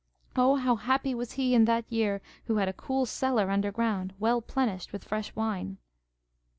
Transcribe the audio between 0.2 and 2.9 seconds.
O how happy was he in that year who had a